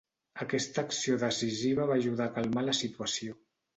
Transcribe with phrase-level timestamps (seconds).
[0.45, 3.37] Aquesta acció decisiva va ajudar a calmar la situació.